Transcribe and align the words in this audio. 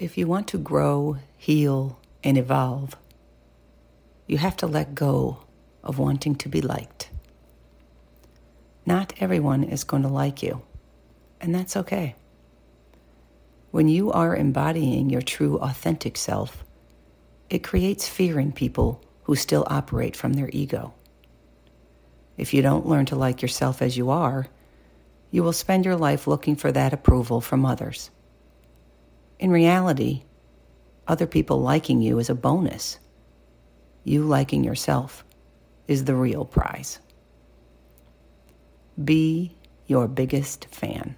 If 0.00 0.16
you 0.16 0.26
want 0.26 0.48
to 0.48 0.56
grow, 0.56 1.18
heal, 1.36 1.98
and 2.24 2.38
evolve, 2.38 2.96
you 4.26 4.38
have 4.38 4.56
to 4.56 4.66
let 4.66 4.94
go 4.94 5.44
of 5.84 5.98
wanting 5.98 6.36
to 6.36 6.48
be 6.48 6.62
liked. 6.62 7.10
Not 8.86 9.12
everyone 9.20 9.62
is 9.62 9.84
going 9.84 10.00
to 10.04 10.08
like 10.08 10.42
you, 10.42 10.62
and 11.38 11.54
that's 11.54 11.76
okay. 11.76 12.14
When 13.72 13.88
you 13.88 14.10
are 14.10 14.34
embodying 14.34 15.10
your 15.10 15.20
true, 15.20 15.58
authentic 15.58 16.16
self, 16.16 16.64
it 17.50 17.62
creates 17.62 18.08
fear 18.08 18.40
in 18.40 18.52
people 18.52 19.04
who 19.24 19.36
still 19.36 19.66
operate 19.68 20.16
from 20.16 20.32
their 20.32 20.48
ego. 20.50 20.94
If 22.38 22.54
you 22.54 22.62
don't 22.62 22.88
learn 22.88 23.04
to 23.06 23.16
like 23.16 23.42
yourself 23.42 23.82
as 23.82 23.98
you 23.98 24.08
are, 24.08 24.46
you 25.30 25.42
will 25.42 25.52
spend 25.52 25.84
your 25.84 25.96
life 25.96 26.26
looking 26.26 26.56
for 26.56 26.72
that 26.72 26.94
approval 26.94 27.42
from 27.42 27.66
others. 27.66 28.08
In 29.40 29.50
reality, 29.50 30.24
other 31.08 31.26
people 31.26 31.62
liking 31.62 32.02
you 32.02 32.18
is 32.18 32.28
a 32.28 32.34
bonus. 32.34 32.98
You 34.04 34.22
liking 34.24 34.64
yourself 34.64 35.24
is 35.88 36.04
the 36.04 36.14
real 36.14 36.44
prize. 36.44 36.98
Be 39.02 39.56
your 39.86 40.08
biggest 40.08 40.66
fan. 40.66 41.16